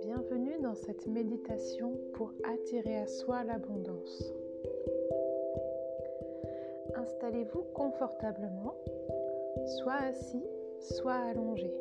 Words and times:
Bienvenue 0.00 0.60
dans 0.62 0.74
cette 0.74 1.06
méditation 1.08 1.98
pour 2.12 2.32
attirer 2.44 2.98
à 2.98 3.06
soi 3.08 3.42
l'abondance. 3.42 4.32
Installez-vous 6.94 7.64
confortablement, 7.74 8.76
soit 9.78 9.94
assis, 9.94 10.46
soit 10.78 11.14
allongé. 11.14 11.74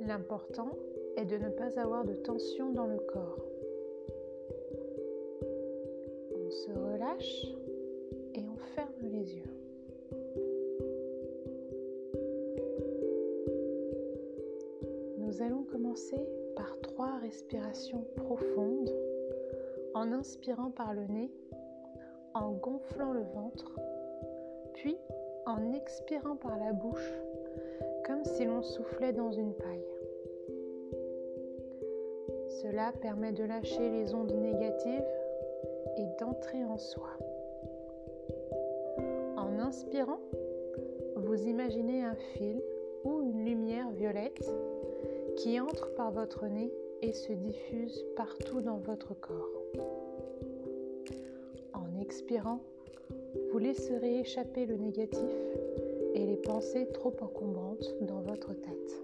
L'important 0.00 0.72
est 1.16 1.26
de 1.26 1.36
ne 1.36 1.50
pas 1.50 1.78
avoir 1.78 2.04
de 2.04 2.14
tension 2.14 2.72
dans 2.72 2.86
le 2.86 2.98
corps. 2.98 3.49
Nous 15.40 15.46
allons 15.46 15.62
commencer 15.62 16.22
par 16.54 16.78
trois 16.82 17.16
respirations 17.22 18.04
profondes 18.14 18.94
en 19.94 20.12
inspirant 20.12 20.70
par 20.70 20.92
le 20.92 21.06
nez, 21.06 21.30
en 22.34 22.52
gonflant 22.52 23.14
le 23.14 23.22
ventre, 23.22 23.80
puis 24.74 24.98
en 25.46 25.72
expirant 25.72 26.36
par 26.36 26.58
la 26.58 26.74
bouche 26.74 27.10
comme 28.06 28.22
si 28.22 28.44
l'on 28.44 28.60
soufflait 28.60 29.14
dans 29.14 29.32
une 29.32 29.54
paille. 29.54 29.86
Cela 32.60 32.92
permet 33.00 33.32
de 33.32 33.44
lâcher 33.44 33.88
les 33.88 34.12
ondes 34.12 34.34
négatives 34.34 35.08
et 35.96 36.06
d'entrer 36.20 36.62
en 36.64 36.76
soi. 36.76 37.16
En 39.38 39.58
inspirant, 39.58 40.20
vous 41.16 41.48
imaginez 41.48 42.04
un 42.04 42.16
fil 42.34 42.60
ou 43.04 43.22
une 43.22 43.46
lumière 43.46 43.88
violette 43.92 44.44
qui 45.36 45.60
entre 45.60 45.94
par 45.94 46.10
votre 46.10 46.46
nez 46.46 46.72
et 47.02 47.12
se 47.12 47.32
diffuse 47.32 48.04
partout 48.16 48.60
dans 48.60 48.78
votre 48.78 49.14
corps. 49.14 49.62
En 51.72 52.00
expirant, 52.00 52.60
vous 53.52 53.58
laisserez 53.58 54.20
échapper 54.20 54.66
le 54.66 54.76
négatif 54.76 55.30
et 56.14 56.26
les 56.26 56.36
pensées 56.36 56.88
trop 56.92 57.14
encombrantes 57.20 57.94
dans 58.02 58.20
votre 58.20 58.52
tête. 58.52 59.02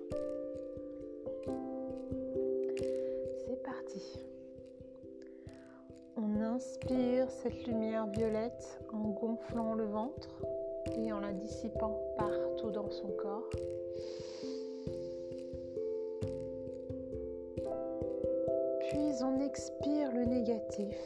C'est 3.39 3.63
parti. 3.63 4.21
On 6.17 6.41
inspire 6.41 7.31
cette 7.31 7.67
lumière 7.67 8.07
violette 8.09 8.81
en 8.93 9.11
gonflant 9.11 9.75
le 9.75 9.85
ventre 9.85 10.43
et 10.97 11.13
en 11.13 11.21
la 11.21 11.33
dissipant 11.33 12.01
partout 12.17 12.71
dans 12.71 12.91
son 12.91 13.09
corps. 13.09 13.49
On 19.23 19.41
expire 19.41 20.13
le 20.13 20.25
négatif 20.25 20.97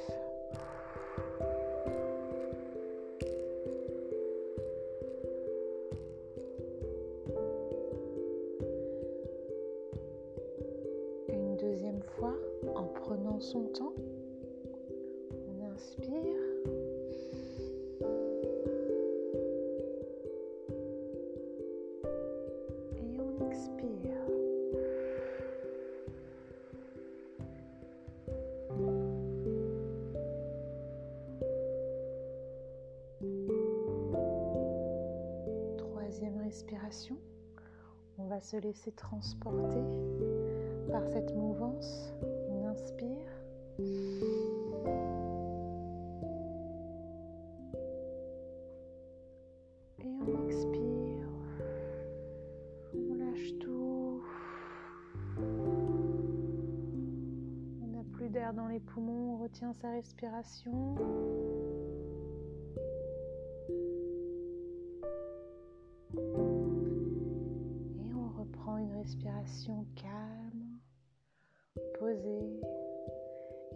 Se 38.43 38.57
laisser 38.57 38.91
transporter 38.91 39.85
par 40.91 41.07
cette 41.07 41.33
mouvance. 41.37 42.13
On 42.49 42.67
inspire. 42.67 43.29
Et 50.01 50.09
on 50.09 50.47
expire. 50.47 51.29
On 52.95 53.15
lâche 53.15 53.59
tout. 53.61 54.23
On 57.83 57.87
n'a 57.87 58.03
plus 58.13 58.31
d'air 58.31 58.55
dans 58.55 58.69
les 58.69 58.81
poumons, 58.81 59.35
on 59.35 59.37
retient 59.43 59.75
sa 59.75 59.91
respiration. 59.93 60.97
Respiration 69.01 69.87
calme 69.97 70.79
posé 71.99 72.61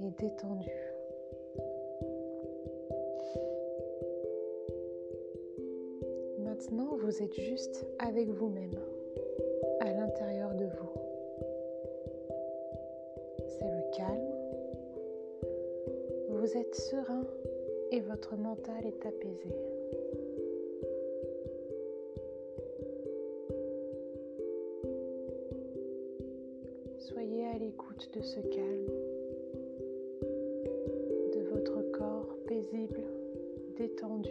et 0.02 0.10
détendu. 0.18 0.70
Maintenant, 6.40 6.96
vous 6.96 7.22
êtes 7.22 7.40
juste 7.40 7.86
avec 8.00 8.28
vous-même, 8.28 8.78
à 9.80 9.92
l'intérieur 9.94 10.54
de 10.56 10.66
vous. 10.66 10.92
C'est 13.48 13.64
le 13.64 13.96
calme. 13.96 14.34
Vous 16.28 16.54
êtes 16.54 16.74
serein 16.74 17.24
et 17.92 18.00
votre 18.00 18.36
mental 18.36 18.84
est 18.84 19.06
apaisé. 19.06 19.56
De 28.12 28.20
ce 28.22 28.40
calme, 28.40 28.86
de 31.32 31.40
votre 31.50 31.80
corps 31.92 32.36
paisible, 32.46 33.00
détendu. 33.76 34.30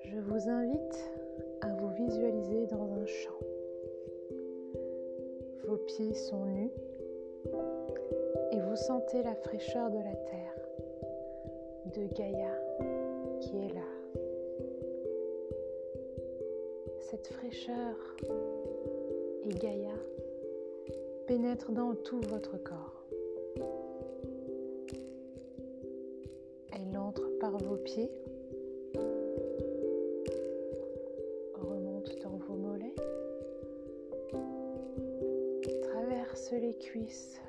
Je 0.00 0.18
vous 0.18 0.48
invite 0.48 1.10
à 1.60 1.72
vous 1.74 1.90
visualiser 1.90 2.66
dans 2.66 2.92
un 2.92 3.06
champ. 3.06 3.38
Vos 5.66 5.76
pieds 5.76 6.14
sont 6.14 6.46
nus 6.46 6.72
et 8.52 8.60
vous 8.60 8.76
sentez 8.76 9.22
la 9.22 9.34
fraîcheur 9.34 9.90
de 9.90 9.98
la 9.98 10.14
terre 10.14 10.54
de 11.94 12.06
Gaïa 12.14 12.67
qui 13.40 13.56
est 13.56 13.74
là. 13.74 13.80
Cette 17.10 17.26
fraîcheur 17.28 17.96
et 19.44 19.54
Gaïa 19.54 19.94
pénètrent 21.26 21.72
dans 21.72 21.94
tout 21.94 22.20
votre 22.28 22.56
corps. 22.62 23.04
Elle 26.72 26.96
entre 26.96 27.28
par 27.40 27.56
vos 27.58 27.76
pieds, 27.76 28.10
remonte 31.54 32.16
dans 32.22 32.36
vos 32.46 32.54
mollets, 32.54 32.94
traverse 35.82 36.52
les 36.52 36.74
cuisses 36.74 37.40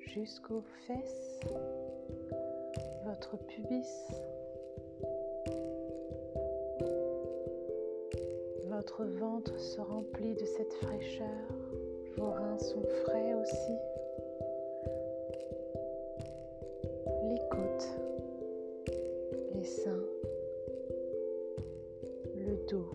jusqu'aux 0.00 0.62
fesses 0.86 1.40
votre 3.04 3.36
pubis, 3.36 4.06
se 9.50 9.80
remplit 9.80 10.34
de 10.34 10.44
cette 10.44 10.72
fraîcheur, 10.74 11.26
vos 12.16 12.30
reins 12.30 12.58
sont 12.58 12.82
frais 13.04 13.34
aussi, 13.34 13.72
les 17.28 17.40
côtes, 17.50 17.88
les 19.54 19.64
seins, 19.64 20.04
le 22.36 22.56
dos. 22.70 22.90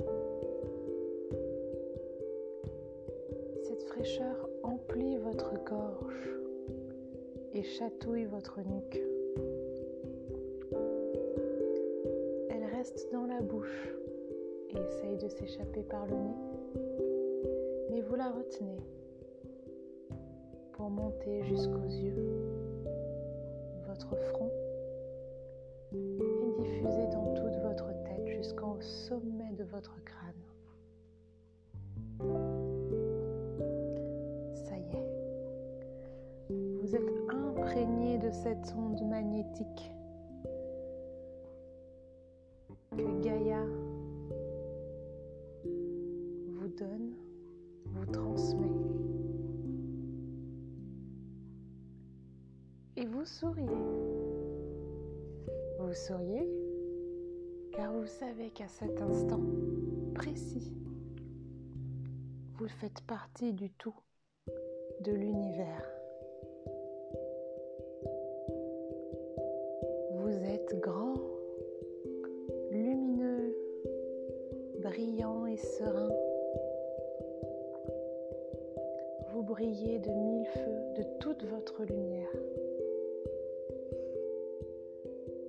Cette 3.63 3.83
fraîcheur 3.83 4.49
emplit 4.63 5.17
votre 5.17 5.53
gorge 5.65 6.29
et 7.53 7.63
chatouille 7.63 8.25
votre 8.25 8.59
nuque. 8.61 9.01
dans 13.11 13.25
la 13.25 13.41
bouche 13.41 13.89
et 14.69 14.80
essaye 14.80 15.18
de 15.18 15.28
s'échapper 15.28 15.84
par 15.84 16.06
le 16.06 16.16
nez, 16.16 16.36
mais 17.92 18.02
vous 18.02 18.16
la 18.16 18.30
retenez 18.30 18.78
pour 20.74 20.90
monter 20.90 21.44
jusqu'aux 21.44 21.88
yeux, 21.90 22.16
votre 23.88 24.16
front 24.16 24.52
et 25.94 26.52
diffuser 26.60 27.08
dans 27.12 27.34
toute 27.34 27.56
votre 27.62 27.88
tête 28.04 28.28
jusqu'au 28.28 28.80
sommet 28.81 29.52
de 29.58 29.64
votre 29.64 29.96
crâne. 30.04 30.34
Ça 34.54 34.78
y 34.78 34.96
est, 34.96 36.54
vous 36.81 36.96
êtes 36.96 37.12
imprégné 37.30 38.18
de 38.18 38.30
cette 38.31 38.74
onde 38.78 39.02
magnétique 39.08 39.92
cet 58.68 59.02
instant 59.02 59.42
précis, 60.14 60.74
vous 62.58 62.68
faites 62.68 63.02
partie 63.08 63.54
du 63.54 63.69
tout, 63.69 63.96
de 65.02 65.12
l'univers. 65.14 65.90
Vous 70.16 70.44
êtes 70.44 70.80
grand, 70.81 71.16
lumineux, 72.72 73.56
brillant 74.81 75.46
et 75.46 75.58
serein. 75.58 76.12
Vous 79.31 79.44
brillez 79.44 80.00
de 80.00 80.10
mille 80.10 80.48
feux 80.48 81.02
de 81.02 81.04
toute 81.19 81.46
votre 81.46 81.84
lumière. 81.86 82.28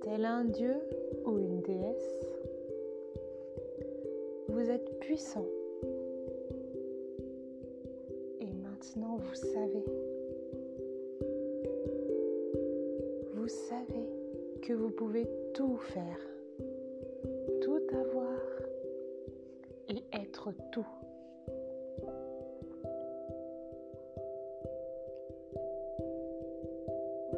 Tel 0.03 0.25
un 0.25 0.45
dieu 0.45 0.75
Et 8.39 8.53
maintenant, 8.63 9.17
vous 9.17 9.35
savez. 9.35 9.83
Vous 13.33 13.47
savez 13.49 14.07
que 14.61 14.71
vous 14.71 14.91
pouvez 14.91 15.27
tout 15.53 15.75
faire, 15.75 16.19
tout 17.61 17.81
avoir 17.91 18.39
et 19.89 20.03
être 20.13 20.53
tout. 20.71 20.87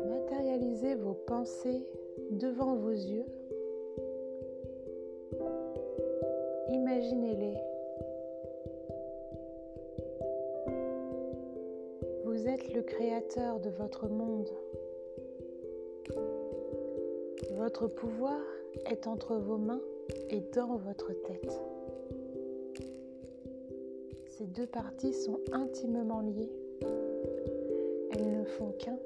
Matérialisez 0.08 0.94
vos 0.96 1.16
pensées 1.26 1.84
devant 2.30 2.76
vos 2.76 2.92
yeux. 2.92 3.26
Imaginez-les. 6.70 7.71
De 13.38 13.70
votre 13.70 14.10
monde. 14.10 14.50
Votre 17.56 17.88
pouvoir 17.88 18.42
est 18.88 19.08
entre 19.08 19.36
vos 19.38 19.58
mains 19.58 19.82
et 20.30 20.42
dans 20.54 20.76
votre 20.76 21.14
tête. 21.14 21.62
Ces 24.28 24.48
deux 24.48 24.68
parties 24.68 25.14
sont 25.14 25.40
intimement 25.54 26.20
liées. 26.20 26.52
Elles 28.12 28.40
ne 28.40 28.44
font 28.44 28.74
qu'un. 28.74 29.00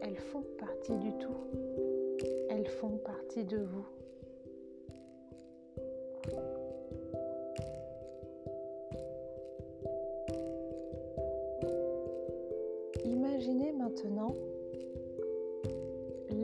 Elles 0.00 0.16
font 0.16 0.44
partie 0.58 0.96
du 0.96 1.12
tout. 1.18 2.24
Elles 2.48 2.68
font 2.68 2.96
partie 2.96 3.44
de 3.44 3.58
vous. 3.58 3.86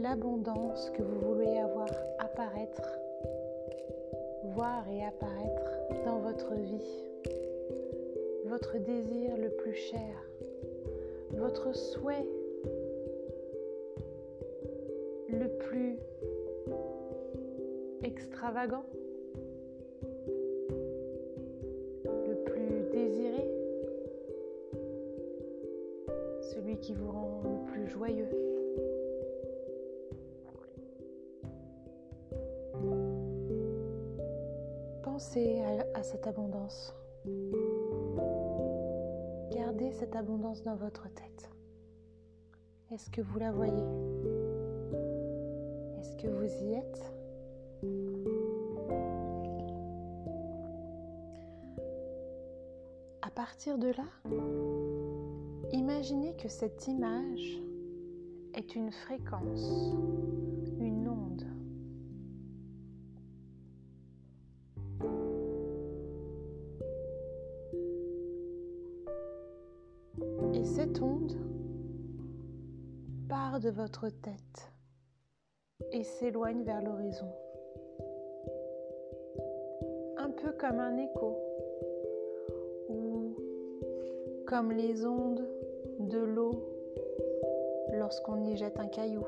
L'abondance 0.09 0.89
que 0.91 1.03
vous 1.03 1.19
voulez 1.19 1.59
avoir 1.59 1.89
apparaître, 2.21 2.97
voir 4.55 4.89
et 4.89 5.05
apparaître 5.05 6.05
dans 6.05 6.21
votre 6.21 6.55
vie, 6.55 7.09
votre 8.45 8.79
désir 8.79 9.37
le 9.37 9.51
plus 9.51 9.75
cher, 9.75 10.15
votre 11.33 11.75
souhait 11.75 12.25
le 15.29 15.49
plus 15.59 15.99
extravagant, 18.05 18.85
Pensez 35.17 35.63
à, 35.95 36.03
cette 36.03 36.27
abondance. 36.27 36.95
Gardez 39.51 39.91
cette 39.93 40.15
abondance 40.15 40.63
dans 40.63 40.75
votre 40.75 41.09
tête. 41.15 41.51
Est-ce 42.93 43.09
que 43.09 43.23
vous 43.23 43.39
la 43.39 43.51
voyez? 43.51 43.73
Est-ce 45.99 46.17
que 46.17 46.27
vous 46.27 46.53
y 46.63 46.75
êtes? 46.75 47.13
À 53.23 53.31
partir 53.31 53.79
de 53.79 53.89
là, 53.89 54.05
imaginez 55.73 56.35
que 56.37 56.51
cette 56.51 56.89
image 56.89 57.63
est 58.53 58.77
une 58.77 58.93
fréquence, 58.93 59.95
de 73.61 73.71
votre 73.71 74.11
tête 74.11 74.73
et 75.91 76.03
s'éloigne 76.03 76.63
vers 76.63 76.83
l'horizon. 76.83 77.33
Un 80.19 80.31
peu 80.31 80.53
comme 80.53 80.79
un 80.79 80.99
écho 80.99 81.39
ou 82.91 83.35
comme 84.47 84.73
les 84.73 85.07
ondes 85.07 85.49
de 86.01 86.19
l'eau 86.19 86.69
lorsqu'on 87.93 88.45
y 88.45 88.57
jette 88.57 88.79
un 88.79 88.89
caillou. 88.89 89.25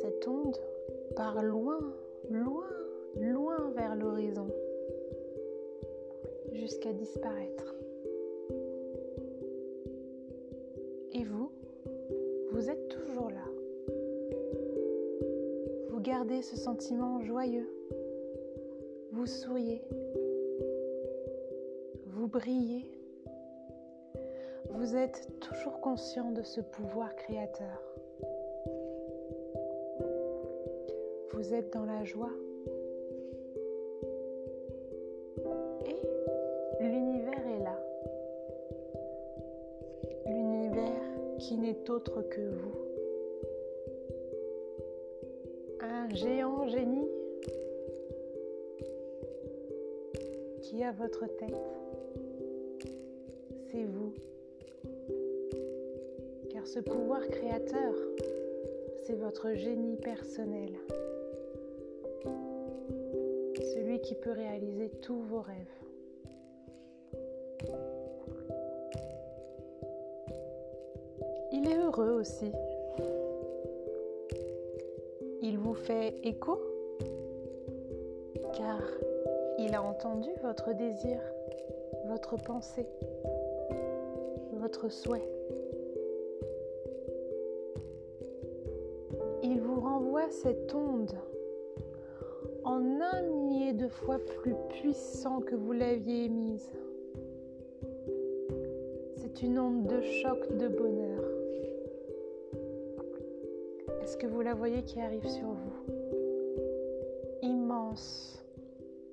Cette 0.00 0.28
onde 0.28 0.58
part 1.16 1.42
loin, 1.42 1.80
loin, 2.30 2.68
loin 3.16 3.70
vers 3.74 3.96
l'horizon 3.96 4.46
jusqu'à 6.52 6.92
disparaître. 6.92 7.81
Ce 16.42 16.56
sentiment 16.56 17.20
joyeux. 17.20 17.70
Vous 19.12 19.26
souriez. 19.26 19.80
Vous 22.06 22.26
brillez. 22.26 22.84
Vous 24.70 24.96
êtes 24.96 25.38
toujours 25.38 25.80
conscient 25.80 26.32
de 26.32 26.42
ce 26.42 26.60
pouvoir 26.60 27.14
créateur. 27.14 27.80
Vous 31.32 31.54
êtes 31.54 31.72
dans 31.72 31.84
la 31.84 32.02
joie. 32.02 32.32
Et 35.86 35.96
l'univers 36.80 37.46
est 37.46 37.62
là. 37.62 37.78
L'univers 40.26 41.38
qui 41.38 41.56
n'est 41.56 41.88
autre 41.88 42.22
que 42.22 42.40
vous. 42.40 42.91
géant 46.12 46.66
génie 46.68 47.08
qui 50.60 50.82
a 50.82 50.92
votre 50.92 51.26
tête, 51.26 51.54
c'est 53.70 53.84
vous. 53.84 54.12
Car 56.50 56.66
ce 56.66 56.80
pouvoir 56.80 57.26
créateur, 57.28 57.94
c'est 59.04 59.14
votre 59.14 59.54
génie 59.54 59.96
personnel. 59.96 60.72
Celui 63.74 64.00
qui 64.00 64.14
peut 64.14 64.32
réaliser 64.32 64.90
tous 65.00 65.22
vos 65.22 65.40
rêves. 65.40 65.56
Il 71.52 71.68
est 71.68 71.78
heureux 71.78 72.12
aussi 72.12 72.52
fait 75.82 76.14
écho? 76.22 76.60
Car 78.54 78.80
il 79.58 79.74
a 79.74 79.82
entendu 79.82 80.30
votre 80.42 80.72
désir, 80.74 81.20
votre 82.06 82.36
pensée, 82.36 82.86
votre 84.54 84.88
souhait. 84.88 85.28
Il 89.42 89.60
vous 89.60 89.80
renvoie 89.80 90.30
cette 90.30 90.72
onde 90.74 91.12
en 92.64 93.00
un 93.00 93.22
millier 93.22 93.72
de 93.72 93.88
fois 93.88 94.18
plus 94.18 94.54
puissant 94.68 95.40
que 95.40 95.56
vous 95.56 95.72
l'aviez 95.72 96.26
émise. 96.26 96.70
C'est 99.16 99.42
une 99.42 99.58
onde 99.58 99.86
de 99.88 100.00
choc 100.00 100.56
de 100.56 100.68
bonheur. 100.68 101.42
Est-ce 104.02 104.16
que 104.16 104.26
vous 104.26 104.40
la 104.40 104.54
voyez 104.54 104.82
qui 104.82 105.00
arrive 105.00 105.26
sur 105.26 105.46
vous? 105.46 105.61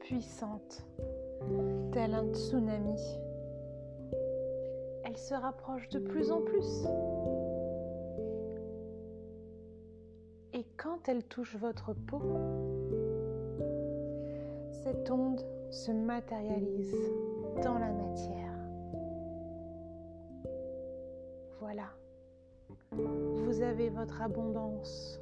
Puissante, 0.09 0.83
tel 1.91 2.15
un 2.15 2.33
tsunami. 2.33 2.99
Elle 5.03 5.15
se 5.15 5.35
rapproche 5.35 5.87
de 5.89 5.99
plus 5.99 6.31
en 6.31 6.41
plus. 6.41 6.87
Et 10.53 10.65
quand 10.77 11.07
elle 11.07 11.23
touche 11.25 11.55
votre 11.57 11.93
peau, 11.93 12.23
cette 14.81 15.11
onde 15.11 15.45
se 15.69 15.91
matérialise 15.91 17.11
dans 17.61 17.77
la 17.77 17.91
matière. 17.91 18.57
Voilà, 21.59 21.91
vous 22.93 23.61
avez 23.61 23.89
votre 23.89 24.23
abondance, 24.23 25.21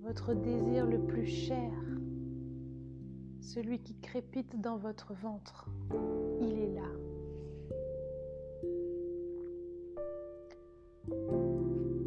votre 0.00 0.32
désir 0.32 0.86
le 0.86 0.98
plus 0.98 1.26
cher, 1.26 1.70
celui 3.54 3.80
qui 3.80 3.94
crépite 4.00 4.58
dans 4.62 4.78
votre 4.78 5.12
ventre. 5.12 5.68
Il 6.40 6.58
est 6.58 6.74
là. 6.74 6.88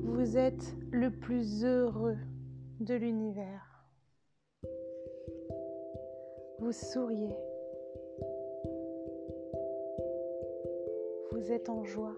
Vous 0.04 0.38
êtes 0.38 0.75
le 0.92 1.12
plus 1.12 1.64
heureux 1.64 2.18
de 2.80 2.96
l'univers. 2.96 3.86
Vous 6.60 6.72
souriez. 6.72 7.36
Vous 11.32 11.52
êtes 11.52 11.70
en 11.70 11.84
joie. 11.84 12.16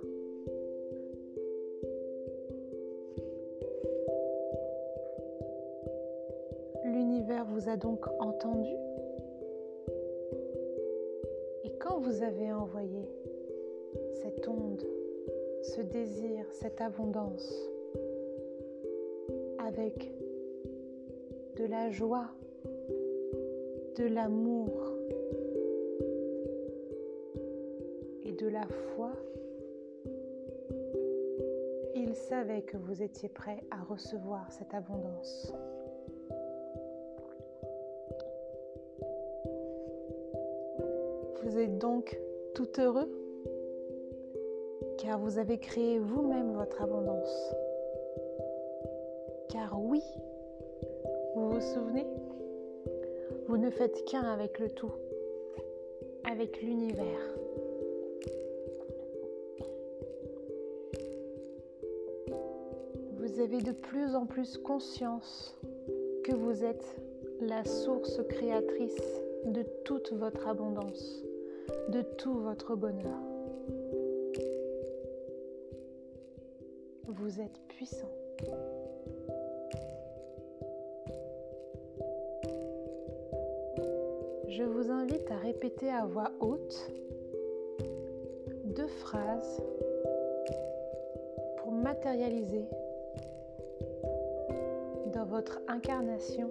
L'univers 6.85 7.43
vous 7.43 7.67
a 7.67 7.75
donc 7.75 8.07
entendu. 8.21 8.86
Vous 12.07 12.23
avez 12.23 12.53
envoyé 12.53 13.05
cette 14.13 14.47
onde, 14.47 14.81
ce 15.61 15.81
désir, 15.81 16.45
cette 16.53 16.79
abondance, 16.79 17.53
avec 19.59 20.09
de 21.57 21.65
la 21.65 21.91
joie, 21.91 22.29
de 23.97 24.05
l'amour 24.05 24.69
et 28.23 28.31
de 28.31 28.47
la 28.47 28.65
foi, 28.95 29.11
il 31.93 32.15
savait 32.15 32.61
que 32.61 32.77
vous 32.77 33.03
étiez 33.03 33.27
prêt 33.27 33.59
à 33.69 33.83
recevoir 33.83 34.49
cette 34.53 34.73
abondance. 34.73 35.51
Vous 41.57 41.63
êtes 41.63 41.79
donc 41.79 42.15
tout 42.53 42.69
heureux 42.79 43.09
car 44.99 45.17
vous 45.17 45.39
avez 45.39 45.57
créé 45.57 45.97
vous-même 45.97 46.53
votre 46.53 46.83
abondance. 46.83 47.55
Car 49.49 49.81
oui, 49.81 50.03
vous 51.33 51.49
vous 51.49 51.61
souvenez 51.61 52.05
vous 53.47 53.57
ne 53.57 53.71
faites 53.71 54.05
qu'un 54.05 54.21
avec 54.21 54.59
le 54.59 54.69
tout, 54.69 54.91
avec 56.25 56.61
l'univers. 56.61 57.35
Vous 63.17 63.39
avez 63.39 63.61
de 63.63 63.71
plus 63.71 64.13
en 64.13 64.27
plus 64.27 64.59
conscience 64.59 65.57
que 66.23 66.35
vous 66.35 66.63
êtes 66.63 67.01
la 67.41 67.63
source 67.65 68.21
créatrice 68.29 69.23
de 69.45 69.63
toute 69.85 70.11
votre 70.13 70.47
abondance, 70.47 71.23
de 71.89 72.01
tout 72.17 72.39
votre 72.39 72.75
bonheur. 72.75 73.19
Vous 77.07 77.39
êtes 77.39 77.59
puissant. 77.69 78.11
je 84.57 84.63
vous 84.63 84.89
invite 84.89 85.29
à 85.29 85.37
répéter 85.37 85.87
à 85.89 86.05
voix 86.05 86.31
haute 86.39 86.91
deux 88.63 88.87
phrases 88.87 89.61
pour 91.57 91.71
matérialiser 91.71 92.65
dans 95.13 95.25
votre 95.25 95.59
incarnation 95.67 96.49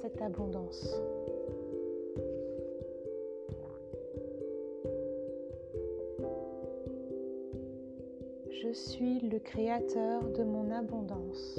cette 0.00 0.22
abondance. 0.22 1.00
Je 8.70 8.74
suis 8.76 9.18
le 9.18 9.40
créateur 9.40 10.22
de 10.30 10.44
mon 10.44 10.70
abondance. 10.70 11.58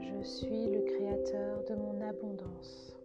Je 0.00 0.22
suis 0.22 0.66
le 0.68 0.80
créateur 0.80 1.62
de 1.68 1.74
mon 1.74 2.00
abondance. 2.00 2.96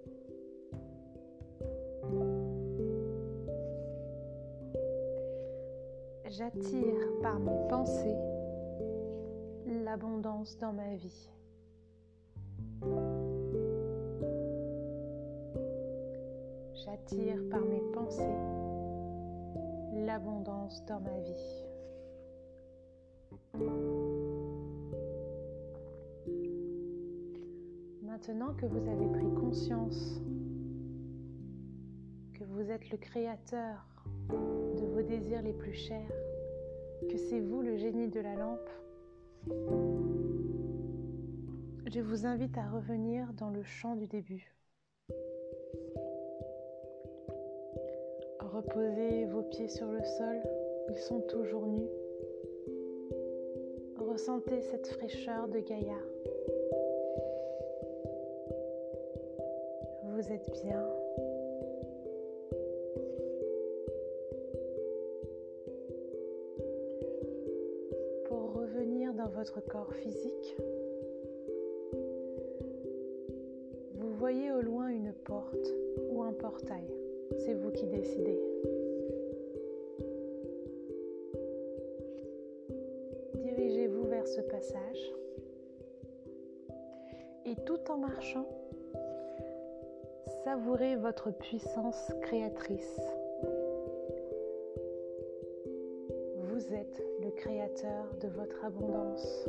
J'attire 6.30 7.20
par 7.22 7.42
mes 7.42 7.68
pensées 7.68 8.16
l'abondance 9.84 10.58
dans 10.58 10.72
ma 10.72 10.96
vie. 10.96 11.30
J'attire 16.88 17.38
par 17.50 17.60
mes 17.66 17.82
pensées 17.94 18.24
l'abondance 20.06 20.86
dans 20.86 21.02
ma 21.02 21.20
vie. 21.20 21.66
Maintenant 28.04 28.54
que 28.54 28.66
vous 28.66 28.88
avez 28.90 29.08
pris 29.08 29.30
conscience 29.34 30.22
que 32.34 32.46
vous 32.46 32.72
êtes 32.72 32.90
le 32.90 32.98
créateur 32.98 33.86
de 34.30 34.86
vos 34.86 35.02
désirs 35.02 35.42
les 35.42 35.52
plus 35.52 35.74
chers, 35.74 36.14
que 37.10 37.18
c'est 37.18 37.42
vous 37.42 37.62
le 37.62 37.76
génie 37.76 38.08
de 38.08 38.22
la 38.22 38.36
lampe, 38.36 38.70
je 41.86 42.00
vous 42.00 42.26
invite 42.26 42.58
à 42.58 42.70
revenir 42.70 43.34
dans 43.34 43.50
le 43.50 43.64
champ 43.64 43.98
du 43.98 44.08
début. 44.08 44.54
Reposez 48.58 49.26
vos 49.26 49.44
pieds 49.44 49.68
sur 49.68 49.86
le 49.86 50.04
sol, 50.04 50.42
ils 50.90 50.98
sont 50.98 51.22
toujours 51.22 51.68
nus. 51.68 51.92
Ressentez 54.00 54.62
cette 54.62 54.88
fraîcheur 54.88 55.48
de 55.48 55.60
Gaïa. 55.60 56.00
vous 60.06 60.32
êtes 60.32 60.52
bien. 60.64 60.84
Pour 68.26 68.54
revenir 68.54 69.14
dans 69.14 69.30
votre 69.30 69.62
corps 69.68 69.94
physique, 69.94 70.58
vous 73.94 74.14
voyez 74.16 74.52
au 74.52 74.62
loin 74.62 74.88
une 74.88 75.14
porte 75.14 75.76
ou 76.10 76.24
un 76.24 76.34
portail. 76.34 76.88
C'est 77.38 77.54
vous 77.54 77.72
qui 77.72 77.86
décidez. 77.86 78.47
Savourez 90.44 90.96
votre 90.96 91.32
puissance 91.32 92.12
créatrice. 92.22 93.02
Vous 96.38 96.74
êtes 96.74 97.04
le 97.22 97.30
créateur 97.32 98.06
de 98.22 98.28
votre 98.30 98.64
abondance. 98.66 99.48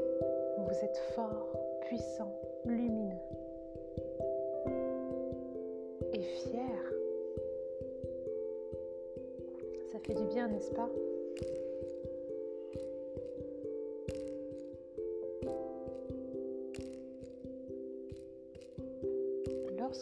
Vous 0.58 0.84
êtes 0.84 0.98
fort, 1.14 1.56
puissant, 1.82 2.34
lumineux 2.64 3.16
et 6.12 6.22
fier. 6.22 6.92
Ça 9.92 9.98
fait 10.00 10.14
du 10.14 10.26
bien, 10.26 10.48
n'est-ce 10.48 10.72
pas? 10.72 10.90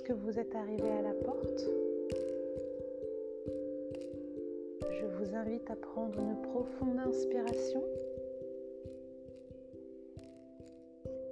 Lorsque 0.09 0.23
vous 0.23 0.39
êtes 0.39 0.55
arrivé 0.55 0.89
à 0.91 1.03
la 1.03 1.15
porte, 1.15 1.65
je 4.91 5.07
vous 5.07 5.35
invite 5.35 5.69
à 5.71 5.77
prendre 5.77 6.19
une 6.19 6.41
profonde 6.43 6.99
inspiration. 6.99 7.83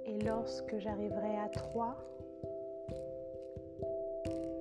Et 0.05 0.19
lorsque 0.19 0.77
j'arriverai 0.77 1.37
à 1.37 1.49
3, 1.49 1.95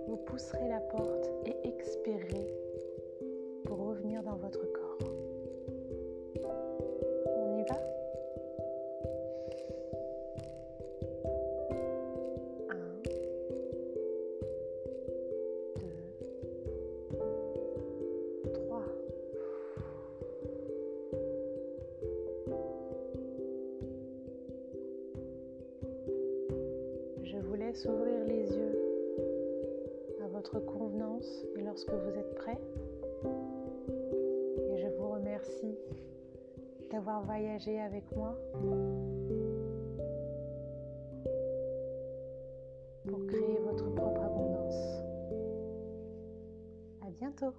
vous 0.07 0.17
pousserez 0.17 0.69
la 0.69 0.81
porte 0.81 1.31
et 1.47 1.57
expirerez 1.67 2.47
laisse 27.75 27.87
ouvrir 27.87 28.25
les 28.25 28.57
yeux 28.57 28.79
à 30.23 30.29
votre 30.29 30.61
convenance 30.61 31.45
et 31.57 31.63
lorsque 31.63 31.91
vous 31.91 32.19
êtes 32.19 32.35
prêt. 32.37 32.61
Et 34.71 34.79
je 34.79 34.87
vous 34.97 35.09
remercie 35.09 35.75
d'avoir 36.93 37.25
voyagé 37.25 37.81
avec 37.81 38.05
moi 38.15 38.39
pour 43.09 43.27
créer 43.27 43.59
votre 43.65 43.93
propre 43.95 44.23
abondance. 44.23 45.03
À 47.03 47.11
bientôt 47.11 47.55